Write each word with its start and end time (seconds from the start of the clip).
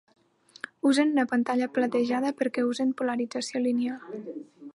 Usen 0.91 1.11
una 1.15 1.25
pantalla 1.33 1.69
platejada, 1.75 2.33
perquè 2.41 2.67
usen 2.71 2.97
polarització 3.03 3.63
lineal. 3.69 4.21